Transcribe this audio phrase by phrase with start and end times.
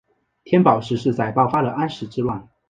[0.43, 2.49] 天宝十四载爆发了安史之乱。